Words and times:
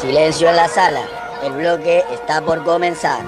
Silencio 0.00 0.48
en 0.48 0.56
la 0.56 0.66
sala. 0.66 1.02
El 1.42 1.52
bloque 1.52 2.02
está 2.10 2.40
por 2.40 2.64
comenzar. 2.64 3.20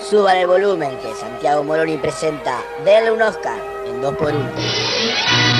Suban 0.00 0.38
el 0.38 0.48
volumen 0.48 0.98
que 0.98 1.14
Santiago 1.14 1.62
Moroni 1.62 1.98
presenta 1.98 2.58
Denle 2.84 3.12
un 3.12 3.22
Oscar 3.22 3.56
en 3.86 4.02
2x1. 4.02 5.59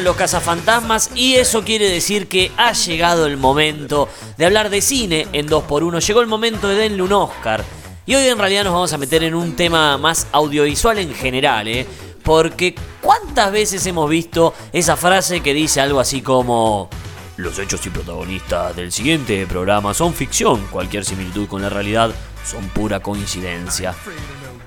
Los 0.00 0.16
cazafantasmas 0.16 1.10
y 1.14 1.34
eso 1.34 1.64
quiere 1.64 1.88
decir 1.88 2.26
que 2.26 2.50
ha 2.56 2.72
llegado 2.72 3.26
el 3.26 3.36
momento 3.36 4.08
de 4.38 4.46
hablar 4.46 4.70
de 4.70 4.80
cine 4.80 5.28
en 5.34 5.46
2x1. 5.46 6.04
Llegó 6.06 6.22
el 6.22 6.26
momento 6.26 6.66
de 6.66 6.76
denle 6.76 7.02
un 7.02 7.12
Oscar. 7.12 7.62
Y 8.06 8.14
hoy 8.14 8.26
en 8.26 8.38
realidad 8.38 8.64
nos 8.64 8.72
vamos 8.72 8.92
a 8.94 8.98
meter 8.98 9.22
en 9.22 9.34
un 9.34 9.54
tema 9.54 9.98
más 9.98 10.26
audiovisual 10.32 10.98
en 10.98 11.14
general, 11.14 11.68
¿eh? 11.68 11.86
Porque 12.24 12.74
¿cuántas 13.02 13.52
veces 13.52 13.84
hemos 13.86 14.08
visto 14.08 14.54
esa 14.72 14.96
frase 14.96 15.40
que 15.40 15.52
dice 15.52 15.80
algo 15.82 16.00
así 16.00 16.22
como... 16.22 16.88
Los 17.36 17.58
hechos 17.58 17.84
y 17.86 17.90
protagonistas 17.90 18.74
del 18.74 18.90
siguiente 18.92 19.46
programa 19.46 19.92
son 19.92 20.14
ficción, 20.14 20.66
cualquier 20.70 21.04
similitud 21.04 21.46
con 21.46 21.60
la 21.60 21.68
realidad 21.68 22.12
son 22.44 22.66
pura 22.70 23.00
coincidencia. 23.00 23.94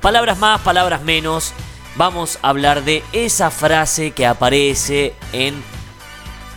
Palabras 0.01 0.37
más, 0.37 0.61
palabras 0.61 1.01
menos, 1.01 1.51
vamos 1.95 2.39
a 2.41 2.49
hablar 2.49 2.83
de 2.83 3.03
esa 3.13 3.51
frase 3.51 4.11
que 4.11 4.25
aparece 4.25 5.13
en 5.33 5.63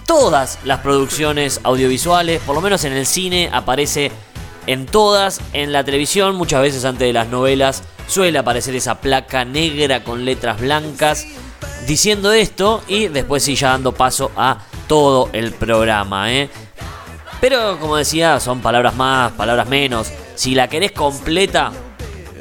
todas 0.06 0.58
las 0.64 0.80
producciones 0.80 1.60
audiovisuales, 1.64 2.40
por 2.42 2.54
lo 2.54 2.60
menos 2.60 2.84
en 2.84 2.92
el 2.92 3.06
cine 3.06 3.50
aparece 3.52 4.10
en 4.66 4.86
todas, 4.86 5.40
en 5.52 5.72
la 5.72 5.84
televisión 5.84 6.36
muchas 6.36 6.62
veces 6.62 6.84
antes 6.84 7.06
de 7.06 7.12
las 7.12 7.28
novelas 7.28 7.82
suele 8.06 8.38
aparecer 8.38 8.74
esa 8.74 9.00
placa 9.00 9.44
negra 9.44 10.04
con 10.04 10.24
letras 10.24 10.60
blancas 10.60 11.26
diciendo 11.86 12.32
esto 12.32 12.82
y 12.88 13.08
después 13.08 13.42
sí 13.42 13.54
ya 13.54 13.70
dando 13.70 13.92
paso 13.92 14.30
a 14.36 14.58
todo 14.86 15.30
el 15.32 15.52
programa, 15.52 16.32
¿eh? 16.32 16.50
Pero 17.40 17.78
como 17.78 17.96
decía, 17.96 18.40
son 18.40 18.60
palabras 18.60 18.96
más, 18.96 19.32
palabras 19.32 19.68
menos. 19.68 20.10
Si 20.34 20.54
la 20.54 20.68
querés 20.68 20.92
completa, 20.92 21.70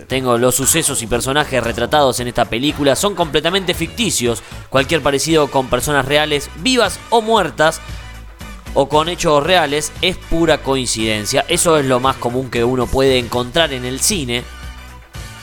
tengo 0.08 0.38
los 0.38 0.56
sucesos 0.56 1.02
y 1.02 1.08
personajes 1.08 1.62
retratados 1.62 2.20
en 2.20 2.30
esta 2.30 2.46
película 2.46 2.96
son 2.96 3.14
completamente 3.14 3.74
ficticios. 3.74 4.42
Cualquier 4.70 5.02
parecido 5.02 5.52
con 5.52 5.68
personas 5.68 6.06
reales, 6.06 6.50
vivas 6.58 7.00
o 7.10 7.22
muertas, 7.22 7.82
o 8.74 8.88
con 8.88 9.10
hechos 9.10 9.44
reales, 9.44 9.92
es 10.02 10.18
pura 10.18 10.60
coincidencia. 10.60 11.46
Eso 11.50 11.78
es 11.78 11.86
lo 11.86 12.00
más 12.00 12.16
común 12.16 12.50
que 12.50 12.64
uno 12.64 12.88
puede 12.88 13.18
encontrar 13.18 13.74
en 13.74 13.84
el 13.84 14.00
cine. 14.00 14.44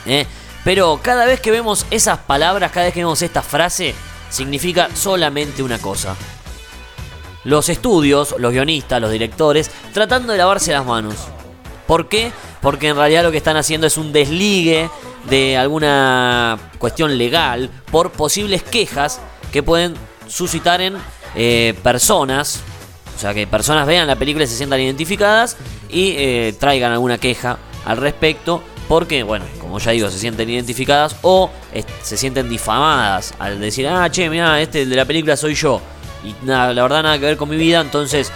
¿eh? 0.07 0.27
Pero 0.65 0.99
cada 1.03 1.27
vez 1.27 1.41
que 1.41 1.51
vemos 1.51 1.85
esas 1.91 2.19
palabras, 2.21 2.73
cada 2.73 2.87
vez 2.87 2.95
que 2.95 3.01
vemos 3.01 3.21
esta 3.21 3.43
frase, 3.43 3.95
significa 4.31 4.89
solamente 4.95 5.63
una 5.63 5.79
cosa. 5.79 6.17
Los 7.45 7.69
estudios, 7.69 8.35
los 8.39 8.53
guionistas, 8.53 9.01
los 9.01 9.11
directores, 9.11 9.71
tratando 9.93 10.33
de 10.33 10.39
lavarse 10.39 10.73
las 10.73 10.87
manos. 10.87 11.17
¿Por 11.87 12.09
qué? 12.09 12.33
Porque 12.65 12.89
en 12.89 12.97
realidad 12.97 13.23
lo 13.23 13.31
que 13.31 13.37
están 13.37 13.59
haciendo 13.59 13.87
es 13.87 13.99
un 13.99 14.11
desligue 14.11 14.89
de 15.29 15.59
alguna 15.59 16.59
cuestión 16.79 17.19
legal 17.19 17.69
por 17.91 18.11
posibles 18.11 18.63
quejas 18.63 19.21
que 19.53 19.63
pueden 19.63 19.95
suscitar 20.27 20.81
en 20.81 20.97
eh, 21.35 21.75
personas. 21.83 22.61
O 23.15 23.21
sea, 23.21 23.35
que 23.35 23.47
personas 23.47 23.87
vean 23.87 24.07
la 24.07 24.17
película 24.17 24.45
y 24.45 24.47
se 24.47 24.57
sientan 24.57 24.81
identificadas 24.81 25.59
y 25.91 26.15
eh, 26.17 26.55
traigan 26.59 26.91
alguna 26.91 27.19
queja 27.19 27.59
al 27.85 27.99
respecto. 27.99 28.63
Porque, 28.89 29.25
bueno, 29.25 29.45
como 29.61 29.79
ya 29.79 29.91
digo, 29.91 30.09
se 30.09 30.19
sienten 30.19 30.49
identificadas 30.49 31.17
o 31.21 31.51
se 32.01 32.17
sienten 32.17 32.49
difamadas 32.49 33.35
al 33.39 33.61
decir, 33.61 33.87
ah, 33.89 34.11
che, 34.11 34.31
mira, 34.31 34.59
este 34.63 34.87
de 34.87 34.97
la 34.97 35.05
película 35.05 35.37
soy 35.37 35.55
yo. 35.55 35.83
Y 36.25 36.35
nada, 36.47 36.73
la 36.73 36.83
verdad 36.83 37.03
nada 37.03 37.19
que 37.19 37.27
ver 37.27 37.37
con 37.37 37.51
mi 37.51 37.57
vida, 37.57 37.83
entonces 37.83 38.33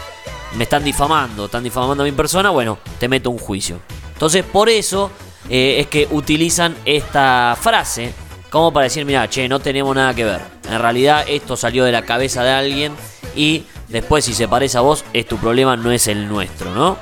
me 0.54 0.64
están 0.64 0.84
difamando, 0.84 1.46
están 1.46 1.64
difamando 1.64 2.02
a 2.02 2.06
mi 2.06 2.12
persona, 2.12 2.50
bueno, 2.50 2.78
te 3.00 3.08
meto 3.08 3.30
un 3.30 3.38
juicio. 3.38 3.80
Entonces, 4.18 4.44
por 4.44 4.68
eso 4.68 5.12
eh, 5.48 5.76
es 5.78 5.86
que 5.86 6.08
utilizan 6.10 6.74
esta 6.84 7.56
frase 7.60 8.12
como 8.50 8.72
para 8.72 8.82
decir, 8.82 9.04
mira, 9.04 9.30
che, 9.30 9.48
no 9.48 9.60
tenemos 9.60 9.94
nada 9.94 10.12
que 10.12 10.24
ver. 10.24 10.40
En 10.68 10.80
realidad 10.80 11.24
esto 11.28 11.56
salió 11.56 11.84
de 11.84 11.92
la 11.92 12.02
cabeza 12.02 12.42
de 12.42 12.50
alguien 12.50 12.94
y 13.36 13.62
después 13.86 14.24
si 14.24 14.34
se 14.34 14.48
parece 14.48 14.76
a 14.76 14.80
vos, 14.80 15.04
es 15.12 15.24
tu 15.28 15.36
problema, 15.36 15.76
no 15.76 15.92
es 15.92 16.08
el 16.08 16.26
nuestro, 16.26 16.74
¿no? 16.74 16.98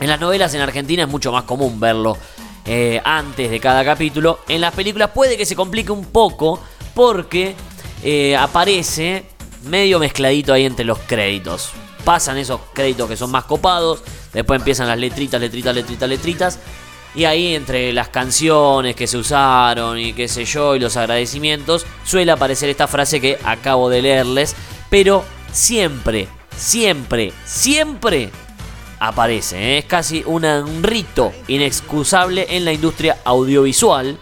En 0.00 0.08
las 0.08 0.18
novelas 0.18 0.52
en 0.54 0.62
Argentina 0.62 1.04
es 1.04 1.08
mucho 1.08 1.30
más 1.30 1.44
común 1.44 1.78
verlo 1.78 2.18
eh, 2.64 3.00
antes 3.04 3.48
de 3.48 3.60
cada 3.60 3.84
capítulo. 3.84 4.40
En 4.48 4.60
las 4.60 4.74
películas 4.74 5.10
puede 5.14 5.36
que 5.36 5.46
se 5.46 5.54
complique 5.54 5.92
un 5.92 6.06
poco 6.06 6.58
porque 6.94 7.54
eh, 8.02 8.36
aparece 8.36 9.26
medio 9.66 10.00
mezcladito 10.00 10.52
ahí 10.52 10.64
entre 10.64 10.84
los 10.84 10.98
créditos 10.98 11.70
pasan 12.04 12.36
esos 12.36 12.60
créditos 12.72 13.08
que 13.08 13.16
son 13.16 13.30
más 13.30 13.44
copados, 13.44 14.02
después 14.34 14.60
empiezan 14.60 14.88
las 14.88 14.98
letritas, 14.98 15.40
letritas, 15.40 15.74
letritas, 15.74 16.08
letritas, 16.08 16.58
y 17.14 17.24
ahí 17.24 17.54
entre 17.54 17.92
las 17.92 18.08
canciones 18.08 18.96
que 18.96 19.06
se 19.06 19.16
usaron 19.16 19.98
y 19.98 20.12
qué 20.12 20.28
sé 20.28 20.44
yo, 20.44 20.74
y 20.74 20.80
los 20.80 20.96
agradecimientos, 20.96 21.86
suele 22.04 22.32
aparecer 22.32 22.68
esta 22.68 22.88
frase 22.88 23.20
que 23.20 23.38
acabo 23.44 23.88
de 23.88 24.02
leerles, 24.02 24.56
pero 24.90 25.24
siempre, 25.52 26.28
siempre, 26.56 27.32
siempre 27.44 28.30
aparece, 28.98 29.58
¿eh? 29.58 29.78
es 29.78 29.84
casi 29.84 30.24
un 30.26 30.82
rito 30.82 31.32
inexcusable 31.46 32.46
en 32.50 32.64
la 32.64 32.72
industria 32.72 33.18
audiovisual, 33.24 34.18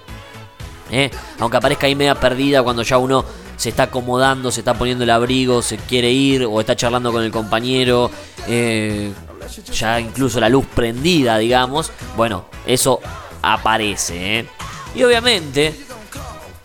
¿eh? 0.90 1.10
aunque 1.38 1.56
aparezca 1.56 1.86
ahí 1.86 1.94
media 1.94 2.14
perdida 2.14 2.62
cuando 2.62 2.82
ya 2.82 2.98
uno 2.98 3.24
se 3.56 3.68
está 3.68 3.84
acomodando, 3.84 4.50
se 4.50 4.60
está 4.60 4.74
poniendo 4.74 5.04
el 5.04 5.10
abrigo, 5.10 5.62
se 5.62 5.76
quiere 5.76 6.10
ir 6.10 6.44
o 6.44 6.60
está 6.60 6.74
charlando 6.74 7.12
con 7.12 7.22
el 7.22 7.30
compañero, 7.30 8.10
eh, 8.48 9.12
ya 9.72 10.00
incluso 10.00 10.40
la 10.40 10.48
luz 10.48 10.66
prendida, 10.74 11.38
digamos, 11.38 11.92
bueno, 12.16 12.46
eso 12.66 13.00
aparece. 13.42 14.40
¿eh? 14.40 14.46
Y 14.94 15.02
obviamente 15.02 15.74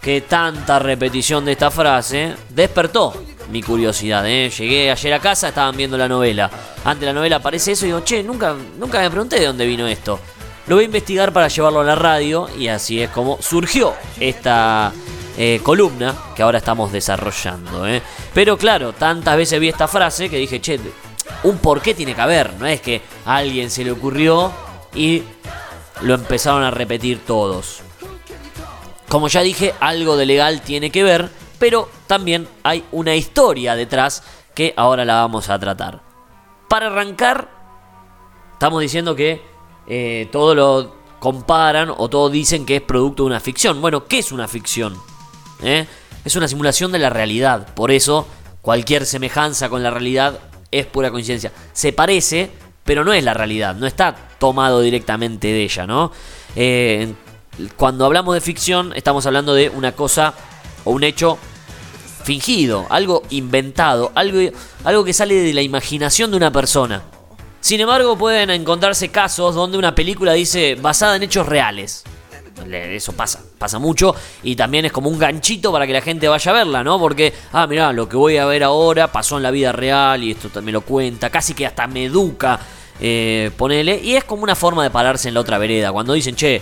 que 0.02 0.22
tanta 0.22 0.80
repetición 0.80 1.44
de 1.44 1.54
esta 1.54 1.70
frase 1.70 2.36
despertó 2.50 3.14
mi 3.52 3.62
curiosidad. 3.62 4.26
¿eh? 4.28 4.50
Llegué 4.50 4.92
ayer 4.92 5.14
a 5.14 5.20
casa, 5.20 5.50
estaban 5.50 5.76
viendo 5.76 5.98
la 5.98 6.08
novela. 6.08 6.50
Antes 6.86 7.06
la 7.06 7.14
novela 7.14 7.38
aparece 7.38 7.74
eso 7.74 7.86
y 7.86 7.90
digo, 7.90 8.02
che, 8.02 8.24
nunca, 8.24 8.56
nunca 8.78 9.00
me 9.00 9.10
pregunté 9.10 9.40
de 9.40 9.48
dónde 9.48 9.66
vino 9.66 9.88
esto. 9.88 10.20
Lo 10.68 10.76
voy 10.76 10.84
a 10.84 10.86
investigar 10.86 11.32
para 11.32 11.48
llevarlo 11.48 11.80
a 11.80 11.84
la 11.84 11.96
radio 11.96 12.48
y 12.58 12.68
así 12.68 13.02
es 13.02 13.10
como 13.10 13.42
surgió 13.42 13.94
esta 14.20 14.92
eh, 15.38 15.62
columna 15.64 16.14
que 16.36 16.44
ahora 16.44 16.58
estamos 16.58 16.92
desarrollando. 16.92 17.88
¿eh? 17.88 18.02
Pero 18.34 18.58
claro, 18.58 18.94
tantas 18.94 19.38
veces 19.38 19.60
vi 19.60 19.70
esta 19.70 19.88
frase 19.88 20.30
que 20.30 20.38
dije, 20.38 20.60
che, 20.60 20.80
un 21.44 21.58
porqué 21.58 21.94
tiene 21.94 22.16
que 22.16 22.22
haber. 22.22 22.54
No 22.54 22.66
es 22.66 22.82
que 22.82 23.02
a 23.26 23.38
alguien 23.38 23.70
se 23.70 23.84
le 23.84 23.92
ocurrió 23.92 24.52
y 24.94 25.24
lo 26.02 26.14
empezaron 26.14 26.64
a 26.64 26.72
repetir 26.72 27.26
todos. 27.26 27.82
Como 29.10 29.28
ya 29.28 29.42
dije, 29.42 29.74
algo 29.80 30.18
de 30.18 30.26
legal 30.26 30.62
tiene 30.62 30.92
que 30.92 31.04
ver, 31.04 31.30
pero 31.60 31.90
también 32.08 32.48
hay 32.64 32.84
una 32.92 33.16
historia 33.16 33.76
detrás 33.76 34.24
que 34.54 34.74
ahora 34.76 35.06
la 35.06 35.16
vamos 35.16 35.50
a 35.50 35.60
tratar. 35.60 36.02
Para 36.68 36.88
arrancar, 36.88 37.50
estamos 38.54 38.82
diciendo 38.82 39.16
que 39.16 39.42
eh, 39.88 40.28
todo 40.32 40.54
lo 40.54 40.98
comparan 41.20 41.90
o 41.96 42.10
todos 42.10 42.32
dicen 42.32 42.66
que 42.66 42.78
es 42.78 42.82
producto 42.82 43.24
de 43.24 43.28
una 43.28 43.40
ficción. 43.40 43.82
Bueno, 43.82 44.08
¿qué 44.08 44.20
es 44.20 44.32
una 44.32 44.48
ficción? 44.48 44.96
¿eh? 45.62 45.88
Es 46.26 46.36
una 46.36 46.48
simulación 46.48 46.92
de 46.92 47.00
la 47.00 47.10
realidad. 47.10 47.74
Por 47.74 47.92
eso, 47.92 48.28
cualquier 48.62 49.06
semejanza 49.06 49.70
con 49.70 49.84
la 49.84 49.92
realidad 49.92 50.40
es 50.72 50.86
pura 50.86 51.12
coincidencia. 51.12 51.52
Se 51.74 51.94
parece, 51.94 52.50
pero 52.84 53.04
no 53.04 53.14
es 53.14 53.24
la 53.24 53.34
realidad. 53.34 53.76
No 53.76 53.88
está 53.88 54.16
tomado 54.40 54.82
directamente 54.82 55.48
de 55.48 55.64
ella, 55.64 55.88
¿no? 55.88 56.12
Eh, 56.56 57.14
cuando 57.76 58.06
hablamos 58.06 58.36
de 58.36 58.42
ficción, 58.42 58.94
estamos 58.96 59.26
hablando 59.26 59.54
de 59.54 59.70
una 59.70 59.94
cosa 59.94 60.34
o 60.84 60.92
un 60.92 61.04
hecho 61.04 61.38
fingido, 62.24 62.86
algo 62.90 63.24
inventado, 63.30 64.12
algo, 64.14 64.40
algo 64.84 65.04
que 65.04 65.14
sale 65.14 65.36
de 65.36 65.54
la 65.54 65.62
imaginación 65.62 66.32
de 66.32 66.38
una 66.38 66.52
persona. 66.52 67.04
Sin 67.62 67.80
embargo, 67.80 68.18
pueden 68.18 68.50
encontrarse 68.50 69.10
casos 69.10 69.56
donde 69.56 69.78
una 69.78 69.96
película 69.96 70.34
dice 70.34 70.76
basada 70.76 71.16
en 71.16 71.24
hechos 71.24 71.48
reales. 71.48 72.04
Eso 72.70 73.14
pasa 73.14 73.42
pasa 73.58 73.80
mucho 73.80 74.16
y 74.44 74.56
también 74.56 74.86
es 74.86 74.92
como 74.92 75.10
un 75.10 75.20
ganchito 75.20 75.72
para 75.72 75.88
que 75.88 75.94
la 75.94 76.02
gente 76.02 76.28
vaya 76.28 76.52
a 76.52 76.54
verla, 76.54 76.84
¿no? 76.84 77.00
Porque, 77.00 77.34
ah, 77.54 77.68
mirá, 77.68 77.92
lo 77.92 78.08
que 78.08 78.18
voy 78.18 78.38
a 78.38 78.46
ver 78.46 78.64
ahora 78.64 79.12
pasó 79.12 79.38
en 79.38 79.44
la 79.44 79.52
vida 79.52 79.72
real 79.72 80.24
y 80.24 80.32
esto 80.32 80.62
me 80.62 80.72
lo 80.72 80.82
cuenta, 80.82 81.30
casi 81.30 81.54
que 81.54 81.66
hasta 81.66 81.88
me 81.88 82.06
educa, 82.06 82.60
eh, 83.00 83.52
ponele, 83.58 84.00
y 84.02 84.16
es 84.16 84.24
como 84.24 84.44
una 84.44 84.56
forma 84.56 84.84
de 84.84 84.90
pararse 84.90 85.28
en 85.28 85.34
la 85.34 85.42
otra 85.42 85.58
vereda. 85.58 85.92
Cuando 85.92 86.14
dicen, 86.14 86.36
che, 86.36 86.62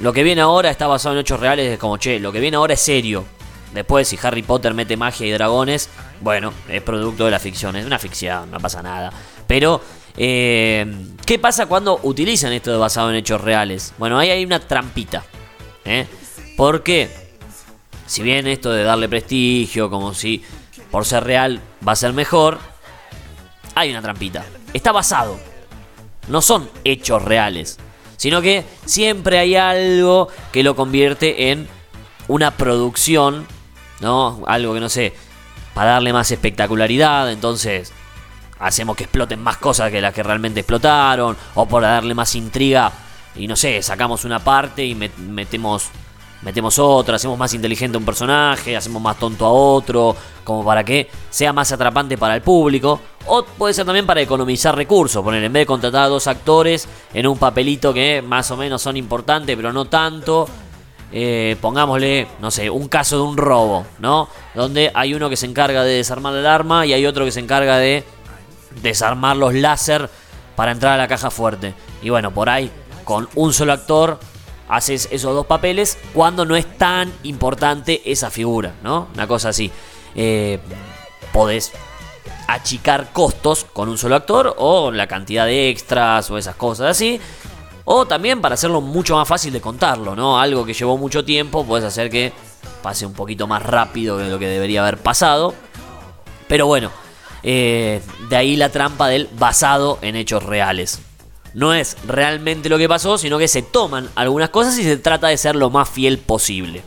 lo 0.00 0.12
que 0.12 0.22
viene 0.22 0.40
ahora 0.40 0.70
está 0.70 0.86
basado 0.86 1.14
en 1.14 1.20
hechos 1.20 1.40
reales, 1.40 1.70
es 1.70 1.78
como, 1.78 1.96
che, 1.98 2.18
lo 2.18 2.32
que 2.32 2.40
viene 2.40 2.56
ahora 2.56 2.74
es 2.74 2.80
serio. 2.80 3.24
Después, 3.72 4.06
si 4.06 4.18
Harry 4.22 4.42
Potter 4.42 4.72
mete 4.72 4.96
magia 4.96 5.26
y 5.26 5.30
dragones, 5.30 5.88
bueno, 6.20 6.52
es 6.68 6.80
producto 6.82 7.24
de 7.24 7.32
la 7.32 7.40
ficción, 7.40 7.74
es 7.76 7.84
una 7.84 7.98
ficción, 7.98 8.50
no 8.50 8.60
pasa 8.60 8.82
nada. 8.82 9.12
Pero, 9.46 9.80
eh, 10.16 10.86
¿qué 11.26 11.38
pasa 11.38 11.66
cuando 11.66 11.98
utilizan 12.04 12.52
esto 12.52 12.70
de 12.70 12.78
basado 12.78 13.10
en 13.10 13.16
hechos 13.16 13.40
reales? 13.40 13.92
Bueno, 13.98 14.18
ahí 14.18 14.30
hay 14.30 14.44
una 14.44 14.60
trampita. 14.60 15.24
¿Eh? 15.84 16.06
Porque, 16.56 17.10
si 18.06 18.22
bien 18.22 18.46
esto 18.46 18.70
de 18.70 18.84
darle 18.84 19.08
prestigio, 19.08 19.90
como 19.90 20.14
si 20.14 20.42
por 20.90 21.04
ser 21.04 21.24
real 21.24 21.60
va 21.86 21.92
a 21.92 21.96
ser 21.96 22.12
mejor, 22.12 22.58
hay 23.74 23.90
una 23.90 24.02
trampita. 24.02 24.44
Está 24.72 24.92
basado. 24.92 25.38
No 26.28 26.40
son 26.40 26.70
hechos 26.84 27.22
reales. 27.22 27.78
Sino 28.16 28.40
que 28.40 28.64
siempre 28.84 29.38
hay 29.38 29.56
algo 29.56 30.28
que 30.52 30.62
lo 30.62 30.76
convierte 30.76 31.50
en 31.50 31.68
una 32.28 32.52
producción, 32.52 33.46
¿no? 34.00 34.42
Algo 34.46 34.72
que 34.72 34.80
no 34.80 34.88
sé, 34.88 35.12
para 35.74 35.90
darle 35.92 36.12
más 36.12 36.30
espectacularidad, 36.30 37.30
entonces 37.30 37.92
hacemos 38.60 38.96
que 38.96 39.04
exploten 39.04 39.42
más 39.42 39.56
cosas 39.56 39.90
que 39.90 40.00
las 40.00 40.14
que 40.14 40.22
realmente 40.22 40.60
explotaron, 40.60 41.36
o 41.54 41.66
para 41.66 41.88
darle 41.88 42.14
más 42.14 42.34
intriga, 42.34 42.90
y 43.36 43.46
no 43.46 43.56
sé, 43.56 43.82
sacamos 43.82 44.24
una 44.24 44.38
parte 44.38 44.84
y 44.84 44.94
metemos 44.94 45.90
metemos 46.44 46.78
otra, 46.78 47.16
hacemos 47.16 47.38
más 47.38 47.54
inteligente 47.54 47.96
a 47.96 47.98
un 47.98 48.04
personaje, 48.04 48.76
hacemos 48.76 49.00
más 49.00 49.18
tonto 49.18 49.46
a 49.46 49.50
otro, 49.50 50.14
como 50.44 50.62
para 50.62 50.84
que 50.84 51.08
sea 51.30 51.52
más 51.52 51.72
atrapante 51.72 52.18
para 52.18 52.36
el 52.36 52.42
público. 52.42 53.00
O 53.26 53.42
puede 53.44 53.72
ser 53.72 53.86
también 53.86 54.06
para 54.06 54.20
economizar 54.20 54.76
recursos, 54.76 55.24
poner 55.24 55.42
en 55.42 55.52
vez 55.52 55.62
de 55.62 55.66
contratar 55.66 56.04
a 56.04 56.08
dos 56.08 56.26
actores 56.26 56.86
en 57.14 57.26
un 57.26 57.38
papelito 57.38 57.94
que 57.94 58.22
más 58.22 58.50
o 58.50 58.56
menos 58.56 58.82
son 58.82 58.96
importantes, 58.96 59.56
pero 59.56 59.72
no 59.72 59.86
tanto. 59.86 60.46
Eh, 61.16 61.56
pongámosle, 61.60 62.26
no 62.40 62.50
sé, 62.50 62.68
un 62.68 62.88
caso 62.88 63.16
de 63.16 63.22
un 63.22 63.36
robo, 63.36 63.86
¿no? 64.00 64.28
Donde 64.54 64.90
hay 64.94 65.14
uno 65.14 65.30
que 65.30 65.36
se 65.36 65.46
encarga 65.46 65.84
de 65.84 65.94
desarmar 65.94 66.34
el 66.34 66.44
arma 66.44 66.86
y 66.86 66.92
hay 66.92 67.06
otro 67.06 67.24
que 67.24 67.30
se 67.30 67.38
encarga 67.38 67.78
de 67.78 68.04
desarmar 68.82 69.36
los 69.36 69.54
láser 69.54 70.10
para 70.56 70.72
entrar 70.72 70.94
a 70.94 70.96
la 70.96 71.06
caja 71.06 71.30
fuerte. 71.30 71.72
Y 72.02 72.10
bueno, 72.10 72.32
por 72.32 72.48
ahí, 72.48 72.68
con 73.04 73.28
un 73.34 73.52
solo 73.52 73.72
actor, 73.72 74.18
haces 74.68 75.08
esos 75.10 75.34
dos 75.34 75.46
papeles 75.46 75.98
cuando 76.12 76.44
no 76.44 76.56
es 76.56 76.78
tan 76.78 77.12
importante 77.22 78.02
esa 78.10 78.30
figura, 78.30 78.74
¿no? 78.82 79.08
Una 79.14 79.26
cosa 79.26 79.50
así. 79.50 79.70
Eh, 80.14 80.58
podés 81.32 81.72
achicar 82.46 83.12
costos 83.12 83.64
con 83.64 83.88
un 83.88 83.98
solo 83.98 84.16
actor 84.16 84.54
o 84.58 84.90
la 84.90 85.06
cantidad 85.06 85.46
de 85.46 85.70
extras 85.70 86.30
o 86.30 86.38
esas 86.38 86.56
cosas 86.56 86.90
así. 86.90 87.20
O 87.86 88.06
también 88.06 88.40
para 88.40 88.54
hacerlo 88.54 88.80
mucho 88.80 89.16
más 89.16 89.28
fácil 89.28 89.52
de 89.52 89.60
contarlo, 89.60 90.16
¿no? 90.16 90.40
Algo 90.40 90.64
que 90.64 90.72
llevó 90.72 90.96
mucho 90.96 91.24
tiempo, 91.24 91.64
puedes 91.66 91.84
hacer 91.84 92.08
que 92.08 92.32
pase 92.82 93.04
un 93.04 93.12
poquito 93.12 93.46
más 93.46 93.62
rápido 93.62 94.16
de 94.16 94.30
lo 94.30 94.38
que 94.38 94.48
debería 94.48 94.80
haber 94.80 94.98
pasado. 94.98 95.54
Pero 96.48 96.66
bueno, 96.66 96.90
eh, 97.42 98.00
de 98.30 98.36
ahí 98.36 98.56
la 98.56 98.70
trampa 98.70 99.08
del 99.08 99.28
basado 99.38 99.98
en 100.00 100.16
hechos 100.16 100.42
reales 100.42 101.00
no 101.54 101.72
es 101.72 101.96
realmente 102.06 102.68
lo 102.68 102.78
que 102.78 102.88
pasó, 102.88 103.16
sino 103.16 103.38
que 103.38 103.48
se 103.48 103.62
toman 103.62 104.10
algunas 104.14 104.50
cosas 104.50 104.78
y 104.78 104.82
se 104.82 104.96
trata 104.96 105.28
de 105.28 105.36
ser 105.36 105.56
lo 105.56 105.70
más 105.70 105.88
fiel 105.88 106.18
posible. 106.18 106.82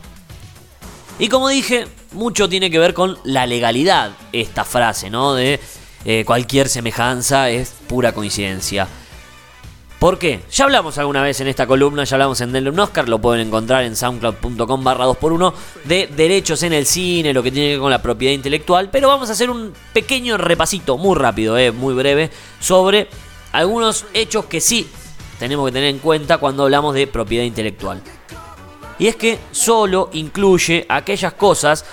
Y 1.18 1.28
como 1.28 1.48
dije, 1.48 1.88
mucho 2.12 2.48
tiene 2.48 2.70
que 2.70 2.78
ver 2.78 2.94
con 2.94 3.18
la 3.24 3.46
legalidad 3.46 4.12
esta 4.32 4.64
frase, 4.64 5.10
¿no? 5.10 5.34
De 5.34 5.58
eh, 6.04 6.24
cualquier 6.24 6.68
semejanza 6.68 7.50
es 7.50 7.74
pura 7.88 8.12
coincidencia. 8.12 8.86
¿Por 9.98 10.16
qué? 10.16 10.42
Ya 10.52 10.64
hablamos 10.64 10.96
alguna 10.98 11.22
vez 11.22 11.40
en 11.40 11.48
esta 11.48 11.66
columna, 11.66 12.04
ya 12.04 12.14
hablamos 12.14 12.40
en 12.40 12.52
Denle 12.52 12.70
Oscar, 12.80 13.08
lo 13.08 13.18
pueden 13.18 13.48
encontrar 13.48 13.82
en 13.82 13.96
soundcloud.com 13.96 14.84
barra 14.84 15.06
2x1 15.06 15.52
de 15.86 16.06
derechos 16.06 16.62
en 16.62 16.72
el 16.72 16.86
cine, 16.86 17.34
lo 17.34 17.42
que 17.42 17.50
tiene 17.50 17.66
que 17.66 17.72
ver 17.72 17.80
con 17.80 17.90
la 17.90 18.00
propiedad 18.00 18.32
intelectual, 18.32 18.90
pero 18.90 19.08
vamos 19.08 19.28
a 19.28 19.32
hacer 19.32 19.50
un 19.50 19.72
pequeño 19.92 20.36
repasito, 20.36 20.98
muy 20.98 21.16
rápido, 21.16 21.58
eh, 21.58 21.72
muy 21.72 21.94
breve, 21.94 22.30
sobre 22.60 23.08
algunos 23.52 24.04
hechos 24.14 24.46
que 24.46 24.60
sí 24.60 24.88
tenemos 25.38 25.66
que 25.66 25.72
tener 25.72 25.88
en 25.88 25.98
cuenta 25.98 26.38
cuando 26.38 26.64
hablamos 26.64 26.94
de 26.94 27.06
propiedad 27.06 27.44
intelectual. 27.44 28.02
Y 28.98 29.06
es 29.06 29.16
que 29.16 29.38
solo 29.52 30.10
incluye 30.12 30.84
aquellas 30.88 31.32
cosas, 31.34 31.84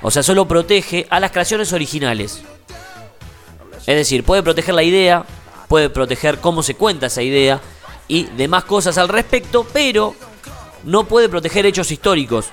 o 0.00 0.10
sea, 0.10 0.22
solo 0.22 0.46
protege 0.46 1.06
a 1.10 1.18
las 1.18 1.32
creaciones 1.32 1.72
originales. 1.72 2.42
Es 3.78 3.96
decir, 3.96 4.22
puede 4.22 4.44
proteger 4.44 4.74
la 4.74 4.84
idea, 4.84 5.24
puede 5.68 5.90
proteger 5.90 6.38
cómo 6.38 6.62
se 6.62 6.76
cuenta 6.76 7.06
esa 7.06 7.22
idea 7.22 7.60
y 8.06 8.24
demás 8.24 8.64
cosas 8.64 8.96
al 8.98 9.08
respecto, 9.08 9.66
pero 9.72 10.14
no 10.84 11.04
puede 11.04 11.28
proteger 11.28 11.66
hechos 11.66 11.90
históricos, 11.90 12.46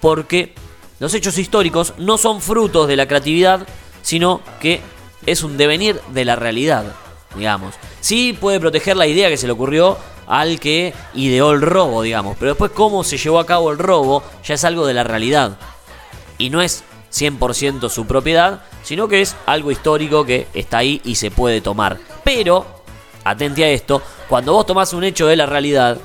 porque 0.00 0.54
los 0.98 1.12
hechos 1.12 1.36
históricos 1.36 1.92
no 1.98 2.16
son 2.16 2.40
frutos 2.40 2.88
de 2.88 2.96
la 2.96 3.06
creatividad, 3.06 3.66
sino 4.00 4.40
que 4.60 4.80
es 5.26 5.42
un 5.42 5.58
devenir 5.58 6.00
de 6.14 6.24
la 6.24 6.36
realidad 6.36 6.86
digamos. 7.34 7.74
Sí 8.00 8.36
puede 8.38 8.60
proteger 8.60 8.96
la 8.96 9.06
idea 9.06 9.28
que 9.28 9.36
se 9.36 9.46
le 9.46 9.52
ocurrió 9.52 9.98
al 10.26 10.60
que 10.60 10.94
ideó 11.14 11.52
el 11.52 11.60
robo, 11.60 12.02
digamos. 12.02 12.36
Pero 12.38 12.52
después 12.52 12.70
cómo 12.72 13.04
se 13.04 13.18
llevó 13.18 13.38
a 13.38 13.46
cabo 13.46 13.70
el 13.72 13.78
robo 13.78 14.22
ya 14.44 14.54
es 14.54 14.64
algo 14.64 14.86
de 14.86 14.94
la 14.94 15.04
realidad. 15.04 15.58
Y 16.38 16.50
no 16.50 16.62
es 16.62 16.84
100% 17.12 17.88
su 17.88 18.06
propiedad, 18.06 18.62
sino 18.82 19.08
que 19.08 19.20
es 19.20 19.36
algo 19.46 19.70
histórico 19.70 20.24
que 20.24 20.46
está 20.54 20.78
ahí 20.78 21.00
y 21.04 21.16
se 21.16 21.30
puede 21.30 21.60
tomar. 21.60 21.98
Pero, 22.24 22.64
atente 23.24 23.64
a 23.64 23.70
esto, 23.70 24.02
cuando 24.28 24.52
vos 24.52 24.66
tomás 24.66 24.92
un 24.92 25.04
hecho 25.04 25.26
de 25.26 25.36
la 25.36 25.46
realidad, 25.46 25.98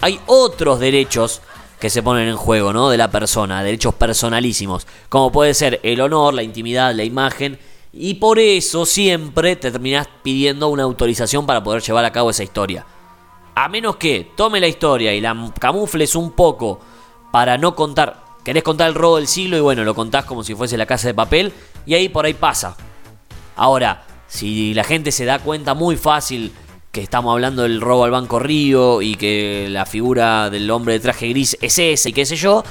hay 0.00 0.20
otros 0.26 0.78
derechos 0.78 1.40
que 1.78 1.90
se 1.90 2.02
ponen 2.02 2.28
en 2.28 2.36
juego, 2.36 2.72
¿no? 2.72 2.90
De 2.90 2.98
la 2.98 3.10
persona, 3.10 3.62
derechos 3.62 3.94
personalísimos, 3.94 4.86
como 5.08 5.32
puede 5.32 5.54
ser 5.54 5.80
el 5.82 6.00
honor, 6.02 6.34
la 6.34 6.42
intimidad, 6.42 6.94
la 6.94 7.04
imagen 7.04 7.58
y 7.92 8.14
por 8.14 8.38
eso 8.38 8.86
siempre 8.86 9.56
te 9.56 9.70
terminás 9.70 10.08
pidiendo 10.22 10.68
una 10.68 10.84
autorización 10.84 11.46
para 11.46 11.62
poder 11.62 11.82
llevar 11.82 12.04
a 12.04 12.12
cabo 12.12 12.30
esa 12.30 12.44
historia. 12.44 12.86
A 13.54 13.68
menos 13.68 13.96
que 13.96 14.30
tome 14.36 14.60
la 14.60 14.68
historia 14.68 15.12
y 15.12 15.20
la 15.20 15.52
camufles 15.58 16.14
un 16.14 16.32
poco 16.32 16.80
para 17.32 17.58
no 17.58 17.74
contar. 17.74 18.24
Querés 18.44 18.62
contar 18.62 18.88
el 18.88 18.94
robo 18.94 19.16
del 19.16 19.26
siglo 19.26 19.56
y 19.56 19.60
bueno, 19.60 19.84
lo 19.84 19.94
contás 19.94 20.24
como 20.24 20.44
si 20.44 20.54
fuese 20.54 20.76
la 20.78 20.86
casa 20.86 21.08
de 21.08 21.14
papel 21.14 21.52
y 21.84 21.94
ahí 21.94 22.08
por 22.08 22.24
ahí 22.24 22.34
pasa. 22.34 22.76
Ahora, 23.56 24.06
si 24.28 24.72
la 24.72 24.84
gente 24.84 25.12
se 25.12 25.24
da 25.24 25.40
cuenta 25.40 25.74
muy 25.74 25.96
fácil 25.96 26.52
que 26.92 27.02
estamos 27.02 27.32
hablando 27.32 27.62
del 27.62 27.80
robo 27.80 28.04
al 28.04 28.10
Banco 28.10 28.38
Río 28.38 29.02
y 29.02 29.16
que 29.16 29.66
la 29.68 29.84
figura 29.84 30.50
del 30.50 30.70
hombre 30.70 30.94
de 30.94 31.00
traje 31.00 31.28
gris 31.28 31.56
es 31.60 31.78
ese 31.78 32.08
y 32.08 32.12
qué 32.12 32.24
sé 32.24 32.36
yo, 32.36 32.64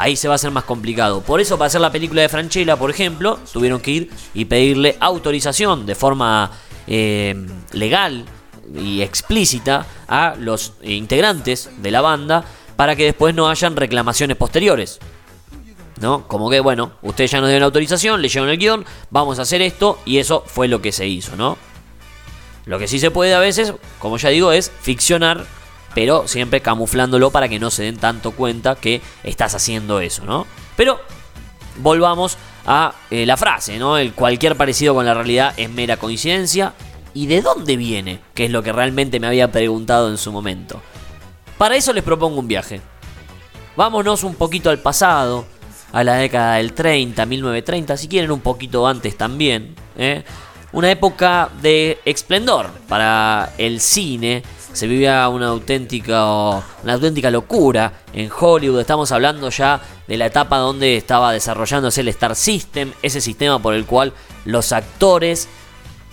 ahí 0.00 0.16
se 0.16 0.28
va 0.28 0.34
a 0.34 0.36
hacer 0.36 0.50
más 0.50 0.64
complicado. 0.64 1.20
Por 1.20 1.40
eso, 1.40 1.58
para 1.58 1.66
hacer 1.66 1.80
la 1.80 1.92
película 1.92 2.22
de 2.22 2.28
Franchella, 2.28 2.76
por 2.76 2.90
ejemplo, 2.90 3.38
tuvieron 3.52 3.80
que 3.80 3.90
ir 3.90 4.10
y 4.32 4.46
pedirle 4.46 4.96
autorización 4.98 5.84
de 5.84 5.94
forma 5.94 6.50
eh, 6.86 7.34
legal 7.72 8.24
y 8.74 9.02
explícita 9.02 9.86
a 10.08 10.34
los 10.38 10.74
integrantes 10.82 11.70
de 11.78 11.90
la 11.90 12.00
banda 12.00 12.44
para 12.76 12.96
que 12.96 13.04
después 13.04 13.34
no 13.34 13.50
hayan 13.50 13.76
reclamaciones 13.76 14.36
posteriores. 14.36 14.98
¿No? 16.00 16.26
Como 16.26 16.48
que, 16.48 16.60
bueno, 16.60 16.92
ustedes 17.02 17.30
ya 17.30 17.40
nos 17.40 17.50
dieron 17.50 17.64
autorización, 17.64 18.22
leyeron 18.22 18.48
el 18.48 18.56
guion, 18.56 18.86
vamos 19.10 19.38
a 19.38 19.42
hacer 19.42 19.60
esto, 19.60 19.98
y 20.06 20.16
eso 20.16 20.42
fue 20.46 20.66
lo 20.66 20.80
que 20.80 20.92
se 20.92 21.06
hizo, 21.06 21.36
¿no? 21.36 21.58
Lo 22.64 22.78
que 22.78 22.88
sí 22.88 22.98
se 22.98 23.10
puede 23.10 23.34
a 23.34 23.38
veces, 23.38 23.74
como 23.98 24.16
ya 24.16 24.30
digo, 24.30 24.50
es 24.50 24.72
ficcionar 24.80 25.44
pero 25.94 26.28
siempre 26.28 26.60
camuflándolo 26.60 27.30
para 27.30 27.48
que 27.48 27.58
no 27.58 27.70
se 27.70 27.84
den 27.84 27.96
tanto 27.96 28.32
cuenta 28.32 28.76
que 28.76 29.00
estás 29.24 29.54
haciendo 29.54 30.00
eso, 30.00 30.24
¿no? 30.24 30.46
Pero 30.76 31.00
volvamos 31.76 32.36
a 32.66 32.94
eh, 33.10 33.26
la 33.26 33.36
frase, 33.36 33.78
¿no? 33.78 33.98
El 33.98 34.12
cualquier 34.12 34.56
parecido 34.56 34.94
con 34.94 35.06
la 35.06 35.14
realidad 35.14 35.54
es 35.56 35.70
mera 35.70 35.96
coincidencia. 35.96 36.74
¿Y 37.12 37.26
de 37.26 37.42
dónde 37.42 37.76
viene? 37.76 38.20
Que 38.34 38.44
es 38.44 38.50
lo 38.50 38.62
que 38.62 38.72
realmente 38.72 39.18
me 39.18 39.26
había 39.26 39.50
preguntado 39.50 40.08
en 40.10 40.18
su 40.18 40.30
momento. 40.30 40.80
Para 41.58 41.76
eso 41.76 41.92
les 41.92 42.04
propongo 42.04 42.38
un 42.38 42.46
viaje. 42.46 42.80
Vámonos 43.76 44.22
un 44.22 44.34
poquito 44.34 44.70
al 44.70 44.78
pasado, 44.78 45.44
a 45.92 46.04
la 46.04 46.14
década 46.14 46.56
del 46.56 46.72
30, 46.72 47.26
1930, 47.26 47.96
si 47.96 48.08
quieren 48.08 48.30
un 48.30 48.40
poquito 48.40 48.86
antes 48.86 49.16
también. 49.16 49.74
¿eh? 49.96 50.22
Una 50.72 50.90
época 50.90 51.50
de 51.60 51.98
esplendor 52.04 52.70
para 52.88 53.52
el 53.58 53.80
cine 53.80 54.42
se 54.72 54.86
vivía 54.86 55.28
una 55.28 55.48
auténtica, 55.48 56.24
una 56.82 56.92
auténtica 56.94 57.30
locura 57.30 58.02
en 58.12 58.30
Hollywood. 58.30 58.80
Estamos 58.80 59.10
hablando 59.12 59.50
ya 59.50 59.80
de 60.06 60.16
la 60.16 60.26
etapa 60.26 60.58
donde 60.58 60.96
estaba 60.96 61.32
desarrollándose 61.32 62.00
el 62.02 62.08
Star 62.08 62.36
System, 62.36 62.92
ese 63.02 63.20
sistema 63.20 63.60
por 63.60 63.74
el 63.74 63.84
cual 63.84 64.12
los 64.44 64.72
actores 64.72 65.48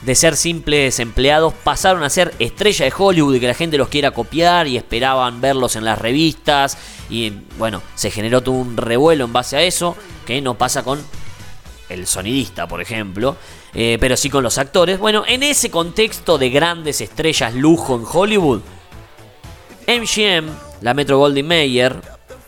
de 0.01 0.15
ser 0.15 0.35
simples 0.35 0.99
empleados 0.99 1.53
pasaron 1.63 2.03
a 2.03 2.09
ser 2.09 2.33
estrella 2.39 2.85
de 2.85 2.93
Hollywood 2.95 3.35
y 3.35 3.39
que 3.39 3.47
la 3.47 3.53
gente 3.53 3.77
los 3.77 3.89
quiera 3.89 4.11
copiar 4.11 4.67
y 4.67 4.77
esperaban 4.77 5.41
verlos 5.41 5.75
en 5.75 5.85
las 5.85 5.97
revistas 5.97 6.77
y 7.09 7.33
bueno, 7.57 7.81
se 7.95 8.11
generó 8.11 8.41
todo 8.41 8.55
un 8.55 8.77
revuelo 8.77 9.25
en 9.25 9.33
base 9.33 9.57
a 9.57 9.61
eso, 9.61 9.95
que 10.25 10.41
no 10.41 10.55
pasa 10.55 10.83
con 10.83 10.99
el 11.89 12.07
sonidista, 12.07 12.67
por 12.67 12.81
ejemplo, 12.81 13.37
eh, 13.73 13.97
pero 13.99 14.17
sí 14.17 14.29
con 14.29 14.43
los 14.43 14.57
actores. 14.57 14.99
Bueno, 14.99 15.23
en 15.27 15.43
ese 15.43 15.71
contexto 15.71 16.37
de 16.37 16.49
grandes 16.49 17.01
estrellas 17.01 17.53
lujo 17.53 17.95
en 17.95 18.03
Hollywood, 18.11 18.61
MGM, 19.87 20.49
la 20.81 20.93
Metro 20.93 21.17
Goldwyn 21.17 21.47
Mayer, 21.47 22.01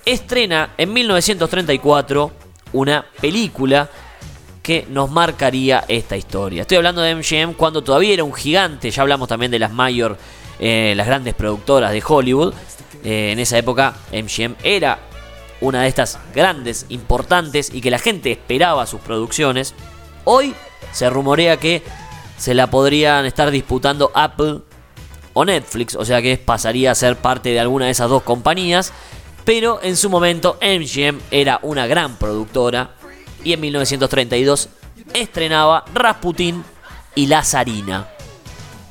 estrena 0.06 0.74
en 0.78 0.94
1934 0.94 2.32
una 2.74 3.06
película 3.20 3.90
que 4.62 4.86
nos 4.90 5.10
marcaría 5.10 5.86
esta 5.88 6.18
historia. 6.18 6.62
Estoy 6.62 6.78
hablando 6.78 7.02
de 7.02 7.16
MGM 7.16 7.54
cuando 7.54 7.84
todavía 7.84 8.14
era 8.14 8.24
un 8.24 8.34
gigante, 8.34 8.92
ya 8.92 9.02
hablamos 9.02 9.28
también 9.28 9.52
de 9.52 9.60
las 9.60 9.72
mayor, 9.72 10.18
eh, 10.60 10.94
las 10.96 11.08
grandes 11.08 11.34
productoras 11.34 11.92
de 11.92 12.04
Hollywood. 12.06 12.54
Eh, 13.04 13.32
en 13.32 13.40
esa 13.40 13.58
época 13.58 13.96
MGM 14.12 14.56
era 14.62 15.00
una 15.62 15.84
de 15.84 15.88
estas 15.88 16.20
grandes, 16.34 16.86
importantes 16.90 17.70
y 17.74 17.82
que 17.82 17.92
la 17.92 18.00
gente 18.00 18.32
esperaba 18.32 18.86
sus 18.86 19.02
producciones. 19.02 19.74
Hoy 20.24 20.56
se 20.92 21.10
rumorea 21.10 21.58
que 21.58 21.84
se 22.38 22.54
la 22.54 22.68
podrían 22.68 23.26
estar 23.26 23.52
disputando 23.52 24.12
Apple 24.14 24.60
o 25.34 25.46
Netflix, 25.46 25.96
o 25.96 26.06
sea 26.06 26.22
que 26.22 26.38
pasaría 26.38 26.92
a 26.92 26.96
ser 26.96 27.18
parte 27.18 27.50
de 27.50 27.60
alguna 27.60 27.86
de 27.86 27.92
esas 27.92 28.10
dos 28.10 28.24
compañías. 28.24 28.94
Pero 29.46 29.80
en 29.82 29.98
su 29.98 30.10
momento 30.10 30.58
MGM 30.62 31.20
era 31.32 31.60
una 31.64 31.88
gran 31.88 32.16
productora 32.18 32.92
y 33.44 33.54
en 33.54 33.62
1932 33.62 34.70
estrenaba 35.14 35.86
Rasputin 35.94 36.64
y 37.16 37.28
la 37.28 37.44
zarina. 37.44 38.08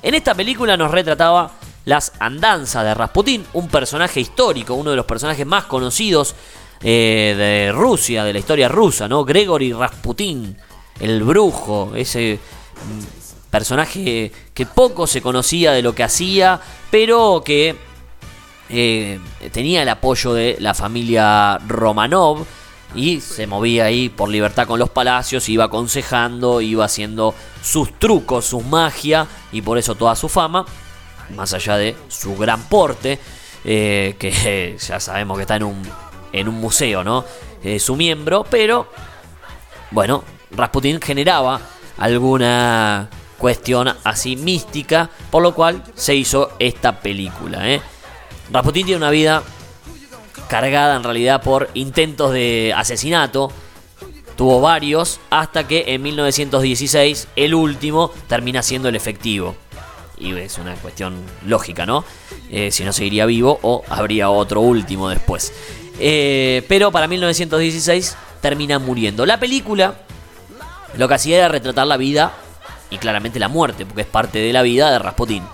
En 0.02 0.14
esta 0.14 0.34
película 0.34 0.76
nos 0.76 0.90
retrataba 0.90 1.52
las 1.88 2.12
andanzas 2.18 2.84
de 2.84 2.92
Rasputin, 2.92 3.46
un 3.54 3.68
personaje 3.68 4.20
histórico, 4.20 4.74
uno 4.74 4.90
de 4.90 4.96
los 4.96 5.06
personajes 5.06 5.46
más 5.46 5.64
conocidos 5.64 6.34
eh, 6.82 7.34
de 7.34 7.72
Rusia, 7.72 8.24
de 8.24 8.34
la 8.34 8.38
historia 8.38 8.68
rusa, 8.68 9.08
¿no? 9.08 9.24
Gregory 9.24 9.72
Rasputin, 9.72 10.54
el 11.00 11.22
brujo, 11.22 11.92
ese 11.96 12.38
mm, 12.74 13.48
personaje 13.50 14.30
que 14.52 14.66
poco 14.66 15.06
se 15.06 15.22
conocía 15.22 15.72
de 15.72 15.80
lo 15.80 15.94
que 15.94 16.04
hacía, 16.04 16.60
pero 16.90 17.40
que 17.42 17.74
eh, 18.68 19.18
tenía 19.50 19.80
el 19.82 19.88
apoyo 19.88 20.34
de 20.34 20.58
la 20.60 20.74
familia 20.74 21.58
Romanov 21.66 22.44
y 22.94 23.22
se 23.22 23.46
movía 23.46 23.86
ahí 23.86 24.10
por 24.10 24.28
libertad 24.28 24.66
con 24.66 24.78
los 24.78 24.90
palacios, 24.90 25.48
iba 25.48 25.64
aconsejando, 25.64 26.60
iba 26.60 26.84
haciendo 26.84 27.34
sus 27.62 27.98
trucos, 27.98 28.44
su 28.44 28.60
magia 28.60 29.26
y 29.52 29.62
por 29.62 29.78
eso 29.78 29.94
toda 29.94 30.14
su 30.16 30.28
fama, 30.28 30.66
más 31.34 31.52
allá 31.54 31.76
de 31.76 31.96
su 32.08 32.36
gran 32.36 32.62
porte, 32.68 33.18
eh, 33.64 34.16
que 34.18 34.76
ya 34.86 35.00
sabemos 35.00 35.36
que 35.36 35.42
está 35.42 35.56
en 35.56 35.64
un, 35.64 35.82
en 36.32 36.48
un 36.48 36.54
museo, 36.54 37.04
¿no? 37.04 37.24
Eh, 37.62 37.78
su 37.78 37.96
miembro, 37.96 38.44
pero 38.48 38.88
bueno, 39.90 40.22
Rasputin 40.50 41.00
generaba 41.00 41.60
alguna 41.98 43.08
cuestión 43.38 43.88
así 44.04 44.36
mística, 44.36 45.10
por 45.30 45.42
lo 45.42 45.54
cual 45.54 45.82
se 45.94 46.14
hizo 46.14 46.52
esta 46.58 47.00
película. 47.00 47.68
¿eh? 47.68 47.80
Rasputin 48.52 48.86
tiene 48.86 48.98
una 48.98 49.10
vida 49.10 49.42
cargada 50.48 50.96
en 50.96 51.04
realidad 51.04 51.42
por 51.42 51.70
intentos 51.74 52.32
de 52.32 52.72
asesinato. 52.76 53.50
Tuvo 54.36 54.60
varios 54.60 55.20
hasta 55.30 55.66
que 55.66 55.84
en 55.88 56.02
1916 56.02 57.28
el 57.34 57.54
último 57.54 58.12
termina 58.28 58.62
siendo 58.62 58.88
el 58.88 58.96
efectivo. 58.96 59.56
Y 60.20 60.36
es 60.36 60.58
una 60.58 60.74
cuestión 60.74 61.22
lógica, 61.46 61.86
¿no? 61.86 62.04
Eh, 62.50 62.70
si 62.70 62.84
no 62.84 62.92
seguiría 62.92 63.26
vivo 63.26 63.58
o 63.62 63.84
habría 63.88 64.30
otro 64.30 64.60
último 64.60 65.08
después. 65.08 65.52
Eh, 65.98 66.64
pero 66.68 66.90
para 66.92 67.08
1916 67.08 68.16
termina 68.40 68.78
muriendo. 68.78 69.26
La 69.26 69.38
película 69.38 69.94
lo 70.96 71.08
que 71.08 71.14
hacía 71.14 71.38
era 71.38 71.48
retratar 71.48 71.86
la 71.86 71.96
vida 71.96 72.32
y 72.90 72.98
claramente 72.98 73.38
la 73.38 73.48
muerte, 73.48 73.84
porque 73.84 74.02
es 74.02 74.08
parte 74.08 74.38
de 74.38 74.52
la 74.52 74.62
vida 74.62 74.90
de 74.90 74.98
Rasputin. 74.98 75.44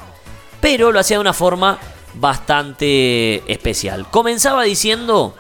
Pero 0.61 0.93
lo 0.93 1.01
hacía 1.01 1.17
de 1.17 1.23
una 1.23 1.33
forma 1.33 1.79
bastante 2.15 3.43
especial. 3.53 4.07
Comenzaba 4.11 4.63
diciendo 4.63 5.35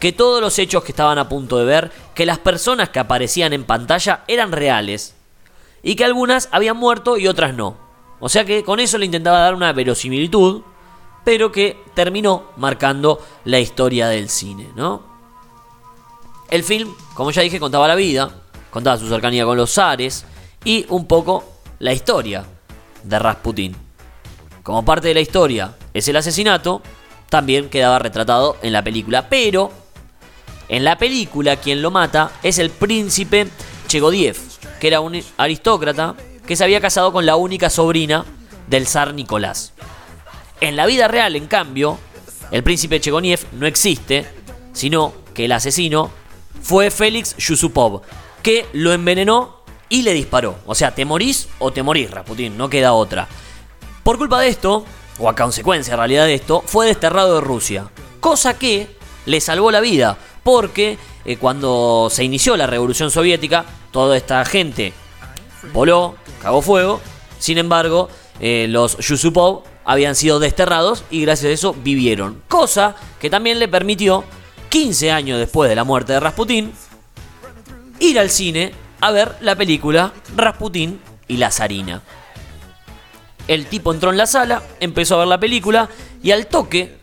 que 0.00 0.12
todos 0.12 0.40
los 0.40 0.58
hechos 0.58 0.84
que 0.84 0.92
estaban 0.92 1.18
a 1.18 1.28
punto 1.28 1.58
de 1.58 1.64
ver, 1.64 1.92
que 2.14 2.26
las 2.26 2.38
personas 2.38 2.88
que 2.88 2.98
aparecían 2.98 3.52
en 3.52 3.64
pantalla 3.64 4.24
eran 4.28 4.52
reales 4.52 5.14
y 5.82 5.96
que 5.96 6.04
algunas 6.04 6.48
habían 6.50 6.76
muerto 6.76 7.18
y 7.18 7.28
otras 7.28 7.54
no. 7.54 7.87
O 8.20 8.28
sea 8.28 8.44
que 8.44 8.64
con 8.64 8.80
eso 8.80 8.98
le 8.98 9.06
intentaba 9.06 9.40
dar 9.40 9.54
una 9.54 9.72
verosimilitud, 9.72 10.62
pero 11.24 11.52
que 11.52 11.82
terminó 11.94 12.44
marcando 12.56 13.20
la 13.44 13.60
historia 13.60 14.08
del 14.08 14.28
cine, 14.28 14.68
¿no? 14.74 15.02
El 16.50 16.64
film, 16.64 16.94
como 17.14 17.30
ya 17.30 17.42
dije, 17.42 17.60
contaba 17.60 17.86
la 17.86 17.94
vida, 17.94 18.30
contaba 18.70 18.96
su 18.96 19.08
cercanía 19.08 19.44
con 19.44 19.56
los 19.56 19.72
zares 19.72 20.24
y 20.64 20.86
un 20.88 21.06
poco 21.06 21.44
la 21.78 21.92
historia 21.92 22.44
de 23.02 23.18
Rasputin. 23.18 23.76
Como 24.62 24.84
parte 24.84 25.08
de 25.08 25.14
la 25.14 25.20
historia 25.20 25.76
es 25.94 26.08
el 26.08 26.16
asesinato, 26.16 26.82
también 27.28 27.68
quedaba 27.68 27.98
retratado 27.98 28.56
en 28.62 28.72
la 28.72 28.82
película. 28.82 29.28
Pero 29.28 29.70
en 30.68 30.84
la 30.84 30.98
película 30.98 31.56
quien 31.56 31.82
lo 31.82 31.90
mata 31.90 32.32
es 32.42 32.58
el 32.58 32.70
príncipe 32.70 33.48
Chegodiev, 33.86 34.36
que 34.80 34.88
era 34.88 35.00
un 35.00 35.22
aristócrata 35.36 36.14
que 36.48 36.56
se 36.56 36.64
había 36.64 36.80
casado 36.80 37.12
con 37.12 37.26
la 37.26 37.36
única 37.36 37.68
sobrina 37.68 38.24
del 38.68 38.86
zar 38.86 39.12
Nicolás. 39.12 39.74
En 40.62 40.76
la 40.76 40.86
vida 40.86 41.06
real, 41.06 41.36
en 41.36 41.46
cambio, 41.46 41.98
el 42.50 42.62
príncipe 42.62 43.00
Chegodiev 43.00 43.40
no 43.52 43.66
existe, 43.66 44.26
sino 44.72 45.12
que 45.34 45.44
el 45.44 45.52
asesino 45.52 46.10
fue 46.62 46.90
Félix 46.90 47.36
Yusupov, 47.36 48.00
que 48.42 48.64
lo 48.72 48.94
envenenó 48.94 49.58
y 49.90 50.00
le 50.00 50.14
disparó. 50.14 50.56
O 50.64 50.74
sea, 50.74 50.94
te 50.94 51.04
morís 51.04 51.48
o 51.58 51.70
te 51.70 51.82
morís, 51.82 52.08
no 52.56 52.70
queda 52.70 52.94
otra. 52.94 53.28
Por 54.02 54.16
culpa 54.16 54.40
de 54.40 54.48
esto, 54.48 54.86
o 55.18 55.28
a 55.28 55.36
consecuencia 55.36 55.92
en 55.92 55.98
realidad 55.98 56.24
de 56.24 56.34
esto, 56.34 56.62
fue 56.64 56.86
desterrado 56.86 57.34
de 57.34 57.40
Rusia. 57.42 57.90
Cosa 58.20 58.58
que 58.58 58.96
le 59.26 59.42
salvó 59.42 59.70
la 59.70 59.80
vida, 59.80 60.16
porque 60.42 60.96
eh, 61.26 61.36
cuando 61.36 62.08
se 62.10 62.24
inició 62.24 62.56
la 62.56 62.66
revolución 62.66 63.10
soviética, 63.10 63.66
toda 63.90 64.16
esta 64.16 64.42
gente 64.46 64.94
voló, 65.72 66.16
cagó 66.42 66.62
fuego, 66.62 67.00
sin 67.38 67.58
embargo, 67.58 68.08
eh, 68.40 68.66
los 68.68 68.98
Yusupov 68.98 69.62
habían 69.84 70.14
sido 70.14 70.38
desterrados 70.38 71.04
y 71.10 71.22
gracias 71.22 71.50
a 71.50 71.54
eso 71.54 71.74
vivieron. 71.74 72.42
Cosa 72.48 72.94
que 73.20 73.30
también 73.30 73.58
le 73.58 73.68
permitió, 73.68 74.24
15 74.68 75.10
años 75.10 75.38
después 75.38 75.70
de 75.70 75.76
la 75.76 75.84
muerte 75.84 76.12
de 76.12 76.20
Rasputín, 76.20 76.72
ir 78.00 78.18
al 78.18 78.30
cine 78.30 78.72
a 79.00 79.10
ver 79.10 79.36
la 79.40 79.56
película 79.56 80.12
Rasputín 80.36 81.00
y 81.26 81.36
la 81.36 81.50
zarina. 81.50 82.02
El 83.46 83.66
tipo 83.66 83.92
entró 83.92 84.10
en 84.10 84.18
la 84.18 84.26
sala, 84.26 84.62
empezó 84.78 85.14
a 85.14 85.20
ver 85.20 85.28
la 85.28 85.40
película 85.40 85.88
y 86.22 86.32
al 86.32 86.46
toque, 86.48 86.98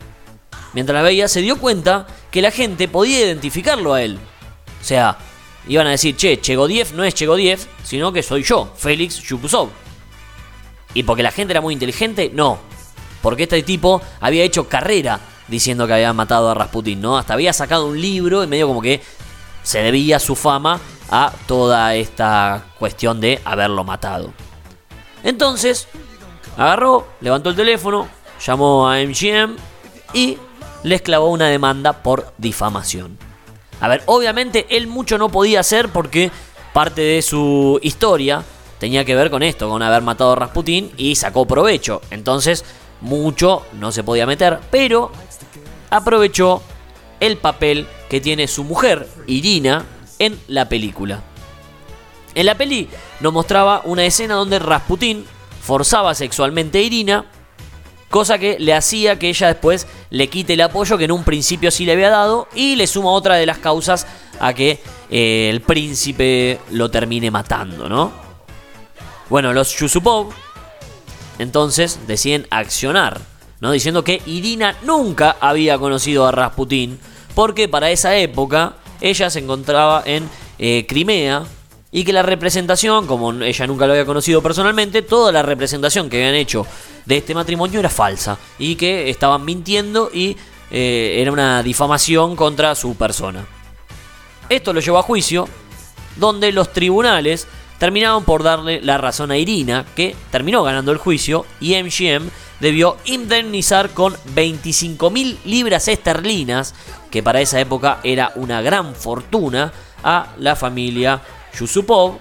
mientras 0.74 0.94
la 0.94 1.02
veía, 1.02 1.26
se 1.26 1.40
dio 1.40 1.58
cuenta 1.58 2.06
que 2.30 2.40
la 2.40 2.52
gente 2.52 2.86
podía 2.86 3.26
identificarlo 3.26 3.94
a 3.94 4.02
él. 4.02 4.18
O 4.80 4.84
sea, 4.84 5.18
iban 5.66 5.86
a 5.86 5.90
decir, 5.90 6.16
che, 6.16 6.40
Chegodiev 6.40 6.94
no 6.94 7.04
es 7.04 7.14
Chegodiev, 7.14 7.60
sino 7.82 8.12
que 8.12 8.22
soy 8.22 8.42
yo, 8.42 8.72
Félix 8.76 9.22
Yupusov. 9.22 9.68
¿Y 10.94 11.02
porque 11.02 11.22
la 11.22 11.30
gente 11.30 11.52
era 11.52 11.60
muy 11.60 11.74
inteligente? 11.74 12.30
No. 12.32 12.58
Porque 13.22 13.44
este 13.44 13.62
tipo 13.62 14.00
había 14.20 14.44
hecho 14.44 14.68
carrera 14.68 15.20
diciendo 15.48 15.86
que 15.86 15.94
había 15.94 16.12
matado 16.12 16.50
a 16.50 16.54
Rasputin, 16.54 17.00
¿no? 17.00 17.18
Hasta 17.18 17.34
había 17.34 17.52
sacado 17.52 17.86
un 17.86 18.00
libro 18.00 18.42
y 18.42 18.46
medio 18.46 18.68
como 18.68 18.80
que 18.80 19.02
se 19.62 19.80
debía 19.80 20.18
su 20.18 20.36
fama 20.36 20.80
a 21.10 21.32
toda 21.46 21.94
esta 21.94 22.66
cuestión 22.78 23.20
de 23.20 23.40
haberlo 23.44 23.84
matado. 23.84 24.32
Entonces, 25.22 25.88
Agarró, 26.56 27.06
levantó 27.20 27.50
el 27.50 27.56
teléfono, 27.56 28.08
llamó 28.44 28.88
a 28.88 28.96
MGM 29.00 29.56
y 30.14 30.38
les 30.82 31.02
clavó 31.02 31.28
una 31.28 31.48
demanda 31.48 32.02
por 32.02 32.32
difamación. 32.38 33.18
A 33.80 33.88
ver, 33.88 34.02
obviamente 34.06 34.66
él 34.70 34.86
mucho 34.86 35.18
no 35.18 35.28
podía 35.28 35.60
hacer 35.60 35.90
porque 35.90 36.30
parte 36.72 37.00
de 37.00 37.22
su 37.22 37.78
historia 37.82 38.42
tenía 38.78 39.04
que 39.04 39.14
ver 39.14 39.30
con 39.30 39.42
esto, 39.42 39.68
con 39.68 39.82
haber 39.82 40.02
matado 40.02 40.32
a 40.32 40.36
Rasputin 40.36 40.92
y 40.96 41.14
sacó 41.16 41.46
provecho. 41.46 42.00
Entonces, 42.10 42.64
mucho 43.00 43.62
no 43.74 43.92
se 43.92 44.04
podía 44.04 44.26
meter, 44.26 44.60
pero 44.70 45.10
aprovechó 45.90 46.62
el 47.20 47.36
papel 47.36 47.86
que 48.08 48.20
tiene 48.20 48.48
su 48.48 48.64
mujer, 48.64 49.08
Irina, 49.26 49.84
en 50.18 50.38
la 50.48 50.68
película. 50.68 51.22
En 52.34 52.46
la 52.46 52.54
peli 52.56 52.88
nos 53.20 53.32
mostraba 53.32 53.82
una 53.84 54.04
escena 54.04 54.34
donde 54.34 54.58
Rasputin 54.58 55.24
forzaba 55.62 56.14
sexualmente 56.14 56.78
a 56.78 56.82
Irina, 56.82 57.24
cosa 58.10 58.38
que 58.38 58.56
le 58.58 58.74
hacía 58.74 59.18
que 59.18 59.28
ella 59.28 59.48
después 59.48 59.86
le 60.10 60.28
quite 60.28 60.54
el 60.54 60.60
apoyo 60.60 60.96
que 60.96 61.04
en 61.04 61.12
un 61.12 61.24
principio 61.24 61.70
sí 61.70 61.84
le 61.84 61.92
había 61.92 62.10
dado 62.10 62.48
y 62.54 62.76
le 62.76 62.86
suma 62.86 63.10
otra 63.10 63.34
de 63.34 63.46
las 63.46 63.58
causas 63.58 64.06
a 64.40 64.54
que 64.54 64.80
eh, 65.10 65.48
el 65.50 65.60
príncipe 65.60 66.60
lo 66.70 66.90
termine 66.90 67.30
matando, 67.30 67.88
¿no? 67.88 68.12
Bueno, 69.28 69.52
los 69.52 69.76
Yusupov 69.76 70.32
entonces 71.38 71.98
deciden 72.06 72.46
accionar, 72.50 73.20
¿no? 73.60 73.72
diciendo 73.72 74.04
que 74.04 74.22
Irina 74.26 74.76
nunca 74.82 75.36
había 75.40 75.78
conocido 75.78 76.26
a 76.26 76.32
Rasputín, 76.32 76.98
porque 77.34 77.68
para 77.68 77.90
esa 77.90 78.16
época 78.16 78.76
ella 79.00 79.28
se 79.28 79.40
encontraba 79.40 80.02
en 80.06 80.28
eh, 80.58 80.86
Crimea 80.88 81.44
y 81.96 82.04
que 82.04 82.12
la 82.12 82.22
representación, 82.22 83.06
como 83.06 83.32
ella 83.32 83.66
nunca 83.66 83.86
lo 83.86 83.94
había 83.94 84.04
conocido 84.04 84.42
personalmente, 84.42 85.00
toda 85.00 85.32
la 85.32 85.40
representación 85.40 86.10
que 86.10 86.18
habían 86.18 86.34
hecho 86.34 86.66
de 87.06 87.16
este 87.16 87.34
matrimonio 87.34 87.80
era 87.80 87.88
falsa 87.88 88.36
y 88.58 88.76
que 88.76 89.08
estaban 89.08 89.46
mintiendo 89.46 90.10
y 90.12 90.36
eh, 90.70 91.16
era 91.16 91.32
una 91.32 91.62
difamación 91.62 92.36
contra 92.36 92.74
su 92.74 92.96
persona. 92.96 93.46
Esto 94.50 94.74
lo 94.74 94.80
llevó 94.80 94.98
a 94.98 95.04
juicio, 95.04 95.48
donde 96.16 96.52
los 96.52 96.70
tribunales 96.70 97.48
terminaron 97.78 98.24
por 98.24 98.42
darle 98.42 98.82
la 98.82 98.98
razón 98.98 99.30
a 99.30 99.38
Irina, 99.38 99.86
que 99.96 100.14
terminó 100.30 100.62
ganando 100.64 100.92
el 100.92 100.98
juicio, 100.98 101.46
y 101.60 101.82
MGM 101.82 102.28
debió 102.60 102.98
indemnizar 103.06 103.88
con 103.88 104.12
25.000 104.34 105.38
libras 105.46 105.88
esterlinas, 105.88 106.74
que 107.10 107.22
para 107.22 107.40
esa 107.40 107.58
época 107.58 108.00
era 108.04 108.32
una 108.34 108.60
gran 108.60 108.94
fortuna, 108.94 109.72
a 110.02 110.34
la 110.38 110.54
familia 110.54 111.20
Yusupov, 111.58 112.18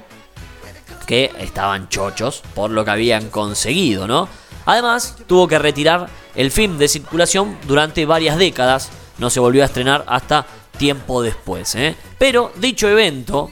que 1.06 1.32
estaban 1.40 1.90
chochos 1.90 2.42
por 2.54 2.72
lo 2.72 2.84
que 2.84 2.92
habían 2.92 3.30
conseguido, 3.30 4.08
¿no? 4.08 4.28
Además, 4.66 5.16
tuvo 5.28 5.48
que 5.48 5.60
retirar 5.60 6.10
el 6.34 6.52
film 6.52 6.78
de 6.78 6.88
circulación 6.88 7.58
durante 7.68 8.06
varias 8.06 8.38
décadas, 8.38 8.90
no 9.20 9.30
se 9.30 9.40
volvió 9.40 9.62
a 9.62 9.68
estrenar 9.68 10.04
hasta 10.08 10.46
tiempo 10.78 11.22
después. 11.22 11.76
¿eh? 11.76 11.96
Pero 12.18 12.52
dicho 12.58 12.90
evento, 12.90 13.52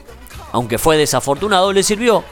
aunque 0.52 0.78
fue 0.78 0.96
desafortunado, 0.96 1.72
le 1.72 1.82
sirvió 1.82 2.24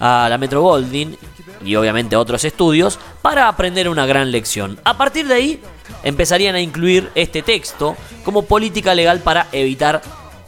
a 0.00 0.26
la 0.28 0.38
Metro 0.38 0.62
Goldwyn 0.62 1.16
y 1.64 1.76
obviamente 1.76 2.16
a 2.16 2.20
otros 2.20 2.44
estudios 2.44 2.98
para 3.20 3.46
aprender 3.46 3.88
una 3.88 4.06
gran 4.06 4.30
lección. 4.30 4.80
A 4.84 4.96
partir 4.96 5.26
de 5.26 5.34
ahí, 5.34 5.62
empezarían 6.02 6.54
a 6.54 6.60
incluir 6.60 7.10
este 7.14 7.42
texto 7.42 7.96
como 8.24 8.42
política 8.42 8.94
legal 8.94 9.20
para 9.20 9.48
evitar 9.52 10.00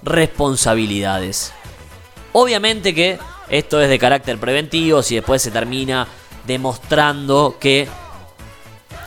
responsabilidades. 0.02 1.52
Obviamente 2.32 2.94
que 2.94 3.18
esto 3.48 3.80
es 3.80 3.88
de 3.88 3.98
carácter 3.98 4.38
preventivo, 4.38 5.02
si 5.02 5.16
después 5.16 5.42
se 5.42 5.50
termina 5.50 6.06
demostrando 6.46 7.56
que 7.60 7.88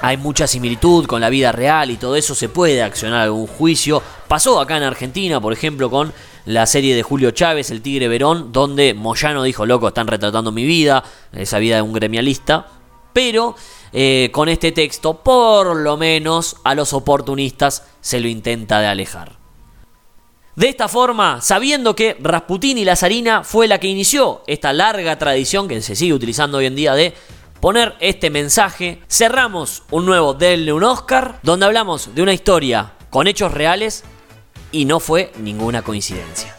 hay 0.01 0.17
mucha 0.17 0.45
similitud 0.45 1.05
con 1.07 1.21
la 1.21 1.29
vida 1.29 1.51
real 1.51 1.89
y 1.89 1.97
todo 1.97 2.15
eso, 2.15 2.35
se 2.35 2.49
puede 2.49 2.83
accionar 2.83 3.21
algún 3.21 3.47
juicio. 3.47 4.01
Pasó 4.27 4.59
acá 4.59 4.77
en 4.77 4.83
Argentina, 4.83 5.41
por 5.41 5.53
ejemplo, 5.53 5.89
con 5.89 6.13
la 6.45 6.67
serie 6.67 6.95
de 6.95 7.01
Julio 7.01 7.31
Chávez, 7.31 7.71
El 7.71 7.81
Tigre 7.81 8.07
Verón, 8.07 8.51
donde 8.51 8.93
Moyano 8.93 9.41
dijo, 9.41 9.65
loco, 9.65 9.87
están 9.87 10.07
retratando 10.07 10.51
mi 10.51 10.63
vida, 10.63 11.03
esa 11.33 11.57
vida 11.57 11.77
de 11.77 11.81
un 11.81 11.93
gremialista. 11.93 12.67
Pero 13.13 13.55
eh, 13.93 14.29
con 14.31 14.49
este 14.49 14.71
texto, 14.71 15.23
por 15.23 15.75
lo 15.75 15.97
menos 15.97 16.57
a 16.63 16.75
los 16.75 16.93
oportunistas 16.93 17.83
se 18.01 18.19
lo 18.19 18.27
intenta 18.27 18.79
de 18.81 18.87
alejar. 18.87 19.44
De 20.55 20.69
esta 20.69 20.87
forma, 20.87 21.41
sabiendo 21.41 21.97
que 21.97 22.15
Rasputín 22.21 22.77
y 22.77 22.85
la 22.85 22.95
zarina 22.95 23.43
fue 23.43 23.67
la 23.67 23.77
que 23.77 23.87
inició 23.87 24.41
esta 24.47 24.71
larga 24.71 25.17
tradición 25.17 25.67
que 25.67 25.81
se 25.81 25.97
sigue 25.97 26.13
utilizando 26.13 26.59
hoy 26.59 26.65
en 26.65 26.77
día 26.77 26.93
de 26.93 27.13
poner 27.59 27.95
este 27.99 28.29
mensaje, 28.29 29.01
cerramos 29.09 29.83
un 29.91 30.05
nuevo 30.05 30.33
Denle 30.33 30.71
un 30.71 30.85
Oscar, 30.85 31.39
donde 31.43 31.65
hablamos 31.65 32.15
de 32.15 32.21
una 32.21 32.33
historia 32.33 32.93
con 33.09 33.27
hechos 33.27 33.53
reales 33.53 34.05
y 34.71 34.85
no 34.85 35.01
fue 35.01 35.33
ninguna 35.39 35.81
coincidencia. 35.81 36.55